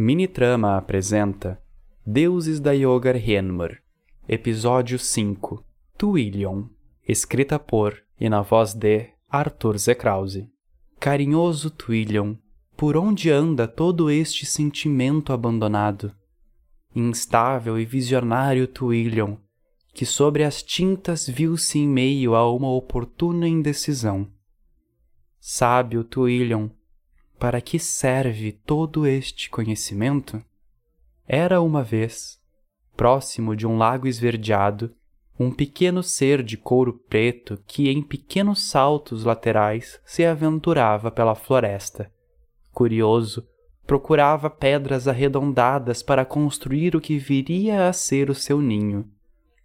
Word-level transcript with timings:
Minitrama 0.00 0.76
apresenta 0.76 1.60
Deuses 2.06 2.60
da 2.60 2.70
Yogar 2.70 3.16
Henmar, 3.16 3.82
Episódio 4.28 4.96
5 4.96 5.64
Twillion, 5.98 6.66
escrita 7.08 7.58
por 7.58 8.00
e 8.20 8.28
na 8.28 8.40
voz 8.40 8.74
de 8.74 9.08
Arthur 9.28 9.76
Z. 9.76 9.96
Krause. 9.96 10.48
Carinhoso 11.00 11.68
Twillion, 11.68 12.36
por 12.76 12.96
onde 12.96 13.28
anda 13.28 13.66
todo 13.66 14.08
este 14.08 14.46
sentimento 14.46 15.32
abandonado? 15.32 16.14
Instável 16.94 17.76
e 17.76 17.84
visionário 17.84 18.68
Twillion, 18.68 19.34
que 19.92 20.06
sobre 20.06 20.44
as 20.44 20.62
tintas 20.62 21.26
viu-se 21.26 21.76
em 21.76 21.88
meio 21.88 22.36
a 22.36 22.48
uma 22.48 22.70
oportuna 22.70 23.48
indecisão. 23.48 24.28
Sábio 25.40 26.04
Twillion, 26.04 26.68
para 27.38 27.60
que 27.60 27.78
serve 27.78 28.52
todo 28.52 29.06
este 29.06 29.48
conhecimento? 29.48 30.42
Era 31.26 31.60
uma 31.60 31.84
vez, 31.84 32.38
próximo 32.96 33.54
de 33.54 33.66
um 33.66 33.78
lago 33.78 34.08
esverdeado, 34.08 34.92
um 35.38 35.52
pequeno 35.52 36.02
ser 36.02 36.42
de 36.42 36.56
couro 36.56 36.94
preto 37.08 37.62
que 37.64 37.88
em 37.88 38.02
pequenos 38.02 38.68
saltos 38.68 39.22
laterais 39.22 40.00
se 40.04 40.24
aventurava 40.24 41.12
pela 41.12 41.36
floresta. 41.36 42.10
Curioso, 42.72 43.46
procurava 43.86 44.50
pedras 44.50 45.06
arredondadas 45.06 46.02
para 46.02 46.24
construir 46.24 46.96
o 46.96 47.00
que 47.00 47.18
viria 47.18 47.88
a 47.88 47.92
ser 47.92 48.30
o 48.30 48.34
seu 48.34 48.60
ninho. 48.60 49.08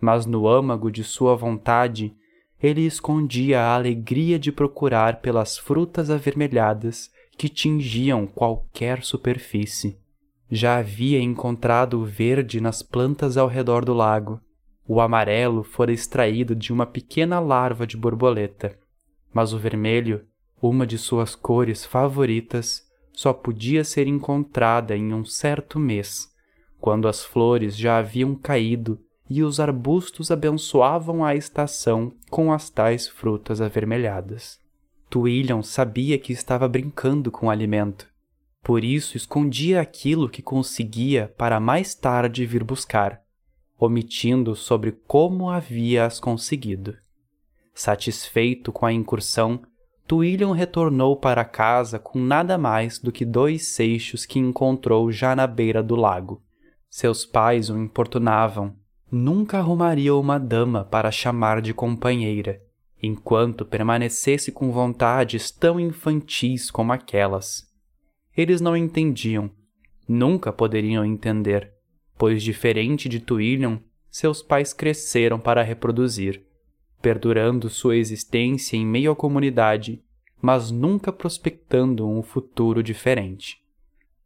Mas 0.00 0.24
no 0.24 0.48
âmago 0.48 0.90
de 0.90 1.04
sua 1.04 1.36
vontade, 1.36 2.16
ele 2.62 2.86
escondia 2.86 3.60
a 3.60 3.74
alegria 3.74 4.38
de 4.38 4.50
procurar 4.50 5.20
pelas 5.20 5.58
frutas 5.58 6.08
avermelhadas 6.08 7.10
que 7.38 7.48
tingiam 7.48 8.26
qualquer 8.26 9.04
superfície. 9.04 9.96
Já 10.50 10.78
havia 10.78 11.20
encontrado 11.20 12.00
o 12.00 12.04
verde 12.04 12.60
nas 12.60 12.82
plantas 12.82 13.36
ao 13.36 13.46
redor 13.46 13.84
do 13.84 13.94
lago. 13.94 14.40
O 14.88 15.00
amarelo 15.00 15.62
fora 15.62 15.92
extraído 15.92 16.56
de 16.56 16.72
uma 16.72 16.84
pequena 16.84 17.38
larva 17.38 17.86
de 17.86 17.96
borboleta, 17.96 18.76
mas 19.32 19.52
o 19.52 19.58
vermelho, 19.58 20.26
uma 20.60 20.84
de 20.84 20.98
suas 20.98 21.36
cores 21.36 21.84
favoritas, 21.84 22.82
só 23.12 23.32
podia 23.32 23.84
ser 23.84 24.08
encontrada 24.08 24.96
em 24.96 25.14
um 25.14 25.24
certo 25.24 25.78
mês, 25.78 26.28
quando 26.80 27.06
as 27.06 27.24
flores 27.24 27.76
já 27.76 27.98
haviam 27.98 28.34
caído 28.34 28.98
e 29.30 29.44
os 29.44 29.60
arbustos 29.60 30.30
abençoavam 30.30 31.24
a 31.24 31.36
estação 31.36 32.12
com 32.30 32.52
as 32.52 32.68
tais 32.68 33.06
frutas 33.06 33.60
avermelhadas. 33.60 34.58
Twillion 35.10 35.62
sabia 35.62 36.18
que 36.18 36.34
estava 36.34 36.68
brincando 36.68 37.30
com 37.30 37.46
o 37.46 37.50
alimento. 37.50 38.06
Por 38.62 38.84
isso 38.84 39.16
escondia 39.16 39.80
aquilo 39.80 40.28
que 40.28 40.42
conseguia 40.42 41.32
para 41.38 41.58
mais 41.58 41.94
tarde 41.94 42.44
vir 42.44 42.62
buscar, 42.62 43.22
omitindo 43.78 44.54
sobre 44.54 44.92
como 44.92 45.48
havia 45.48 46.04
as 46.04 46.20
conseguido. 46.20 46.94
Satisfeito 47.72 48.70
com 48.70 48.84
a 48.84 48.92
incursão, 48.92 49.62
Twillion 50.06 50.52
retornou 50.52 51.16
para 51.16 51.44
casa 51.44 51.98
com 51.98 52.18
nada 52.18 52.58
mais 52.58 52.98
do 52.98 53.10
que 53.10 53.24
dois 53.24 53.68
seixos 53.68 54.26
que 54.26 54.38
encontrou 54.38 55.10
já 55.10 55.34
na 55.34 55.46
beira 55.46 55.82
do 55.82 55.96
lago. 55.96 56.42
Seus 56.90 57.24
pais 57.24 57.70
o 57.70 57.78
importunavam. 57.78 58.76
Nunca 59.10 59.58
arrumaria 59.58 60.14
uma 60.14 60.38
dama 60.38 60.84
para 60.84 61.10
chamar 61.10 61.62
de 61.62 61.72
companheira 61.72 62.67
enquanto 63.02 63.64
permanecesse 63.64 64.50
com 64.50 64.72
vontades 64.72 65.50
tão 65.50 65.78
infantis 65.78 66.70
como 66.70 66.92
aquelas. 66.92 67.66
Eles 68.36 68.60
não 68.60 68.76
entendiam, 68.76 69.50
nunca 70.08 70.52
poderiam 70.52 71.04
entender, 71.04 71.72
pois, 72.16 72.42
diferente 72.42 73.08
de 73.08 73.20
Twillion, 73.20 73.78
seus 74.10 74.42
pais 74.42 74.72
cresceram 74.72 75.38
para 75.38 75.62
reproduzir, 75.62 76.44
perdurando 77.00 77.68
sua 77.68 77.96
existência 77.96 78.76
em 78.76 78.84
meio 78.84 79.12
à 79.12 79.16
comunidade, 79.16 80.02
mas 80.40 80.70
nunca 80.70 81.12
prospectando 81.12 82.08
um 82.08 82.22
futuro 82.22 82.82
diferente. 82.82 83.62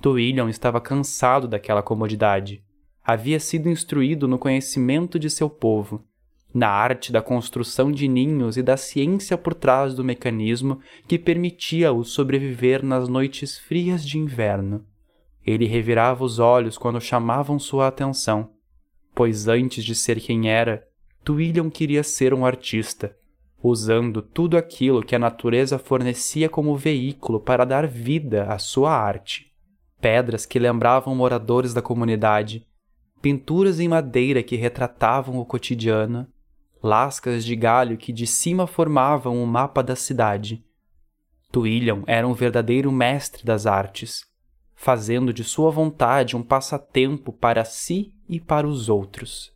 Twillion 0.00 0.48
estava 0.48 0.80
cansado 0.80 1.48
daquela 1.48 1.82
comodidade. 1.82 2.62
Havia 3.02 3.40
sido 3.40 3.68
instruído 3.68 4.28
no 4.28 4.38
conhecimento 4.38 5.18
de 5.18 5.28
seu 5.28 5.48
povo 5.48 6.04
na 6.54 6.68
arte 6.68 7.10
da 7.10 7.20
construção 7.20 7.90
de 7.90 8.06
ninhos 8.06 8.56
e 8.56 8.62
da 8.62 8.76
ciência 8.76 9.36
por 9.36 9.54
trás 9.54 9.92
do 9.92 10.04
mecanismo 10.04 10.78
que 11.08 11.18
permitia-o 11.18 12.04
sobreviver 12.04 12.84
nas 12.84 13.08
noites 13.08 13.58
frias 13.58 14.06
de 14.06 14.18
inverno. 14.18 14.86
Ele 15.44 15.66
revirava 15.66 16.24
os 16.24 16.38
olhos 16.38 16.78
quando 16.78 17.00
chamavam 17.00 17.58
sua 17.58 17.88
atenção, 17.88 18.52
pois 19.12 19.48
antes 19.48 19.84
de 19.84 19.96
ser 19.96 20.20
quem 20.20 20.48
era, 20.48 20.86
Twilliam 21.24 21.68
queria 21.68 22.04
ser 22.04 22.32
um 22.32 22.46
artista, 22.46 23.16
usando 23.60 24.22
tudo 24.22 24.56
aquilo 24.56 25.02
que 25.02 25.16
a 25.16 25.18
natureza 25.18 25.78
fornecia 25.78 26.48
como 26.48 26.76
veículo 26.76 27.40
para 27.40 27.64
dar 27.64 27.86
vida 27.86 28.44
à 28.44 28.58
sua 28.58 28.92
arte. 28.92 29.52
Pedras 30.00 30.46
que 30.46 30.58
lembravam 30.58 31.14
moradores 31.14 31.74
da 31.74 31.82
comunidade, 31.82 32.66
pinturas 33.20 33.80
em 33.80 33.88
madeira 33.88 34.42
que 34.42 34.54
retratavam 34.54 35.38
o 35.38 35.46
cotidiano, 35.46 36.28
lascas 36.84 37.46
de 37.46 37.56
galho 37.56 37.96
que 37.96 38.12
de 38.12 38.26
cima 38.26 38.66
formavam 38.66 39.42
o 39.42 39.46
mapa 39.46 39.82
da 39.82 39.96
cidade. 39.96 40.62
Twilliam 41.50 42.04
era 42.06 42.28
um 42.28 42.34
verdadeiro 42.34 42.92
mestre 42.92 43.42
das 43.42 43.64
artes, 43.64 44.26
fazendo 44.74 45.32
de 45.32 45.42
sua 45.42 45.70
vontade 45.70 46.36
um 46.36 46.42
passatempo 46.42 47.32
para 47.32 47.64
si 47.64 48.12
e 48.28 48.38
para 48.38 48.68
os 48.68 48.90
outros. 48.90 49.50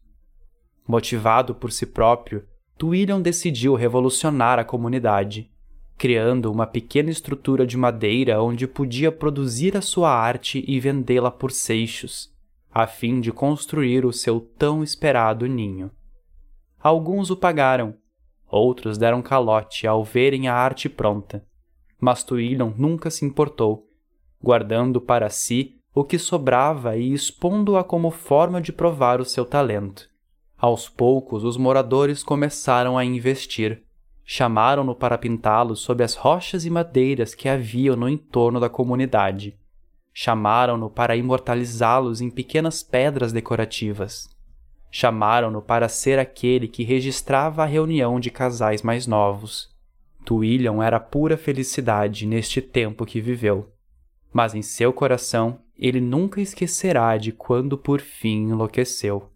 Motivado 0.86 1.54
por 1.54 1.70
si 1.70 1.84
próprio, 1.84 2.46
Twilliam 2.78 3.20
decidiu 3.20 3.74
revolucionar 3.74 4.58
a 4.58 4.64
comunidade, 4.64 5.50
criando 5.98 6.50
uma 6.50 6.66
pequena 6.66 7.10
estrutura 7.10 7.66
de 7.66 7.76
madeira 7.76 8.42
onde 8.42 8.66
podia 8.66 9.12
produzir 9.12 9.76
a 9.76 9.82
sua 9.82 10.10
arte 10.10 10.64
e 10.66 10.80
vendê-la 10.80 11.30
por 11.30 11.52
seixos, 11.52 12.32
a 12.72 12.86
fim 12.86 13.20
de 13.20 13.30
construir 13.32 14.06
o 14.06 14.14
seu 14.14 14.40
tão 14.40 14.82
esperado 14.82 15.46
ninho. 15.46 15.90
Alguns 16.80 17.30
o 17.30 17.36
pagaram, 17.36 17.94
outros 18.48 18.96
deram 18.96 19.20
calote 19.20 19.86
ao 19.86 20.04
verem 20.04 20.48
a 20.48 20.54
arte 20.54 20.88
pronta. 20.88 21.44
Mas 22.00 22.22
Twillion 22.22 22.72
nunca 22.76 23.10
se 23.10 23.24
importou, 23.24 23.88
guardando 24.40 25.00
para 25.00 25.28
si 25.28 25.76
o 25.92 26.04
que 26.04 26.18
sobrava 26.18 26.96
e 26.96 27.12
expondo-a 27.12 27.82
como 27.82 28.10
forma 28.10 28.60
de 28.60 28.72
provar 28.72 29.20
o 29.20 29.24
seu 29.24 29.44
talento. 29.44 30.08
Aos 30.56 30.88
poucos, 30.88 31.42
os 31.42 31.56
moradores 31.56 32.22
começaram 32.22 32.96
a 32.96 33.04
investir. 33.04 33.82
Chamaram-no 34.24 34.94
para 34.94 35.18
pintá-lo 35.18 35.74
sob 35.74 36.04
as 36.04 36.14
rochas 36.14 36.64
e 36.64 36.70
madeiras 36.70 37.34
que 37.34 37.48
haviam 37.48 37.96
no 37.96 38.08
entorno 38.08 38.60
da 38.60 38.68
comunidade. 38.68 39.58
Chamaram-no 40.12 40.90
para 40.90 41.16
imortalizá-los 41.16 42.20
em 42.20 42.30
pequenas 42.30 42.82
pedras 42.82 43.32
decorativas. 43.32 44.28
Chamaram-no 44.90 45.60
para 45.60 45.88
ser 45.88 46.18
aquele 46.18 46.66
que 46.66 46.82
registrava 46.82 47.62
a 47.62 47.66
reunião 47.66 48.18
de 48.18 48.30
casais 48.30 48.82
mais 48.82 49.06
novos. 49.06 49.68
Twilliam 50.24 50.82
era 50.82 50.98
pura 50.98 51.36
felicidade 51.36 52.26
neste 52.26 52.60
tempo 52.62 53.04
que 53.04 53.20
viveu. 53.20 53.70
Mas 54.32 54.54
em 54.54 54.62
seu 54.62 54.92
coração 54.92 55.60
ele 55.78 56.00
nunca 56.00 56.40
esquecerá 56.40 57.16
de 57.16 57.32
quando 57.32 57.76
por 57.76 58.00
fim 58.00 58.48
enlouqueceu. 58.48 59.30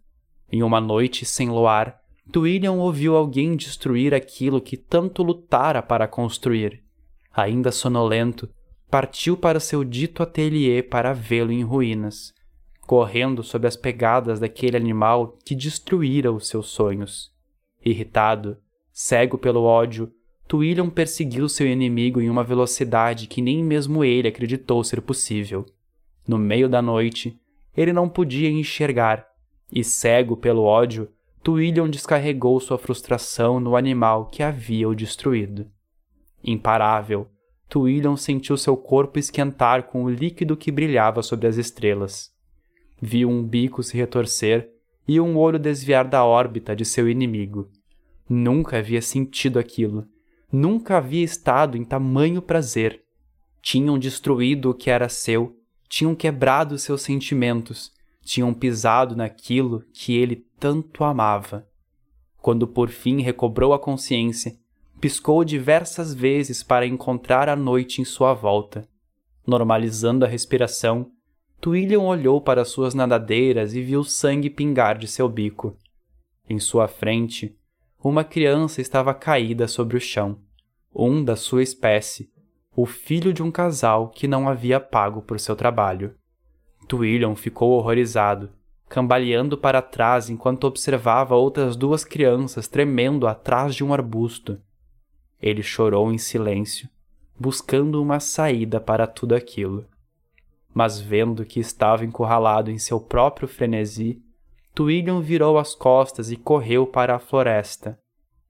Em 0.50 0.62
uma 0.62 0.80
noite 0.80 1.24
sem 1.24 1.48
luar, 1.48 2.00
Twilliam 2.30 2.78
ouviu 2.78 3.16
alguém 3.16 3.56
destruir 3.56 4.14
aquilo 4.14 4.60
que 4.60 4.76
tanto 4.76 5.22
lutara 5.22 5.82
para 5.82 6.08
construir. 6.08 6.82
Ainda 7.32 7.70
sonolento, 7.72 8.48
partiu 8.90 9.36
para 9.36 9.60
seu 9.60 9.84
dito 9.84 10.22
ateliê 10.22 10.82
para 10.82 11.12
vê-lo 11.12 11.52
em 11.52 11.62
ruínas 11.62 12.34
correndo 12.92 13.42
sob 13.42 13.66
as 13.66 13.74
pegadas 13.74 14.38
daquele 14.38 14.76
animal 14.76 15.38
que 15.46 15.54
destruíra 15.54 16.30
os 16.30 16.46
seus 16.46 16.66
sonhos. 16.66 17.32
Irritado, 17.82 18.58
cego 18.92 19.38
pelo 19.38 19.62
ódio, 19.62 20.12
Twilliam 20.46 20.90
perseguiu 20.90 21.48
seu 21.48 21.66
inimigo 21.66 22.20
em 22.20 22.28
uma 22.28 22.44
velocidade 22.44 23.26
que 23.26 23.40
nem 23.40 23.64
mesmo 23.64 24.04
ele 24.04 24.28
acreditou 24.28 24.84
ser 24.84 25.00
possível. 25.00 25.64
No 26.28 26.36
meio 26.36 26.68
da 26.68 26.82
noite, 26.82 27.40
ele 27.74 27.94
não 27.94 28.10
podia 28.10 28.50
enxergar, 28.50 29.26
e 29.72 29.82
cego 29.82 30.36
pelo 30.36 30.62
ódio, 30.62 31.08
Twilliam 31.42 31.88
descarregou 31.88 32.60
sua 32.60 32.76
frustração 32.76 33.58
no 33.58 33.74
animal 33.74 34.26
que 34.26 34.42
havia 34.42 34.86
o 34.86 34.94
destruído. 34.94 35.66
Imparável, 36.44 37.26
Twilliam 37.70 38.18
sentiu 38.18 38.58
seu 38.58 38.76
corpo 38.76 39.18
esquentar 39.18 39.84
com 39.84 40.04
o 40.04 40.10
líquido 40.10 40.58
que 40.58 40.70
brilhava 40.70 41.22
sobre 41.22 41.46
as 41.46 41.56
estrelas 41.56 42.31
viu 43.04 43.28
um 43.28 43.42
bico 43.42 43.82
se 43.82 43.96
retorcer 43.96 44.70
e 45.08 45.18
um 45.20 45.36
olho 45.36 45.58
desviar 45.58 46.06
da 46.06 46.24
órbita 46.24 46.76
de 46.76 46.84
seu 46.84 47.10
inimigo. 47.10 47.68
Nunca 48.28 48.78
havia 48.78 49.02
sentido 49.02 49.58
aquilo. 49.58 50.06
Nunca 50.52 50.98
havia 50.98 51.24
estado 51.24 51.76
em 51.76 51.84
tamanho 51.84 52.40
prazer. 52.40 53.02
Tinham 53.60 53.98
destruído 53.98 54.70
o 54.70 54.74
que 54.74 54.88
era 54.88 55.08
seu, 55.08 55.58
tinham 55.88 56.14
quebrado 56.14 56.78
seus 56.78 57.02
sentimentos, 57.02 57.92
tinham 58.22 58.54
pisado 58.54 59.16
naquilo 59.16 59.82
que 59.92 60.16
ele 60.16 60.46
tanto 60.60 61.02
amava. 61.02 61.66
Quando 62.38 62.68
por 62.68 62.88
fim 62.88 63.20
recobrou 63.20 63.74
a 63.74 63.78
consciência, 63.78 64.56
piscou 65.00 65.44
diversas 65.44 66.14
vezes 66.14 66.62
para 66.62 66.86
encontrar 66.86 67.48
a 67.48 67.56
noite 67.56 68.00
em 68.00 68.04
sua 68.04 68.32
volta. 68.32 68.88
Normalizando 69.44 70.24
a 70.24 70.28
respiração, 70.28 71.10
Twilliam 71.62 72.06
olhou 72.06 72.40
para 72.40 72.64
suas 72.64 72.92
nadadeiras 72.92 73.72
e 73.72 73.80
viu 73.80 74.02
sangue 74.02 74.50
pingar 74.50 74.98
de 74.98 75.06
seu 75.06 75.28
bico. 75.28 75.76
Em 76.50 76.58
sua 76.58 76.88
frente, 76.88 77.56
uma 78.02 78.24
criança 78.24 78.80
estava 78.80 79.14
caída 79.14 79.68
sobre 79.68 79.96
o 79.96 80.00
chão, 80.00 80.40
um 80.92 81.22
da 81.22 81.36
sua 81.36 81.62
espécie, 81.62 82.28
o 82.74 82.84
filho 82.84 83.32
de 83.32 83.44
um 83.44 83.50
casal 83.52 84.08
que 84.08 84.26
não 84.26 84.48
havia 84.48 84.80
pago 84.80 85.22
por 85.22 85.38
seu 85.38 85.54
trabalho. 85.54 86.16
Twilliam 86.88 87.36
ficou 87.36 87.70
horrorizado, 87.70 88.50
cambaleando 88.88 89.56
para 89.56 89.80
trás 89.80 90.28
enquanto 90.28 90.64
observava 90.64 91.36
outras 91.36 91.76
duas 91.76 92.04
crianças 92.04 92.66
tremendo 92.66 93.24
atrás 93.28 93.72
de 93.72 93.84
um 93.84 93.92
arbusto. 93.94 94.60
Ele 95.40 95.62
chorou 95.62 96.10
em 96.10 96.18
silêncio, 96.18 96.88
buscando 97.38 98.02
uma 98.02 98.18
saída 98.18 98.80
para 98.80 99.06
tudo 99.06 99.32
aquilo. 99.32 99.86
Mas 100.74 101.00
vendo 101.00 101.44
que 101.44 101.60
estava 101.60 102.04
encurralado 102.04 102.70
em 102.70 102.78
seu 102.78 103.00
próprio 103.00 103.46
frenesi, 103.46 104.22
Twilliam 104.74 105.20
virou 105.20 105.58
as 105.58 105.74
costas 105.74 106.30
e 106.30 106.36
correu 106.36 106.86
para 106.86 107.14
a 107.14 107.18
floresta, 107.18 107.98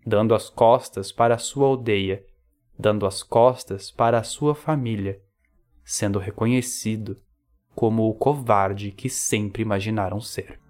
dando 0.06 0.34
as 0.34 0.48
costas 0.48 1.10
para 1.10 1.34
a 1.34 1.38
sua 1.38 1.66
aldeia, 1.66 2.24
dando 2.78 3.06
as 3.06 3.22
costas 3.22 3.90
para 3.90 4.18
a 4.18 4.22
sua 4.22 4.54
família, 4.54 5.20
sendo 5.84 6.18
reconhecido 6.18 7.20
como 7.74 8.08
o 8.08 8.14
covarde 8.14 8.92
que 8.92 9.08
sempre 9.08 9.62
imaginaram 9.62 10.20
ser. 10.20 10.61